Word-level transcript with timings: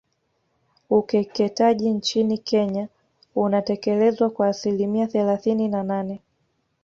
Ukeketaji 0.89 1.89
nchini 1.89 2.37
Kenya 2.37 2.87
unatekelezwa 3.35 4.29
kwa 4.29 4.47
asilimia 4.47 5.07
thelathini 5.07 5.67
na 5.67 5.83
nane 5.83 6.19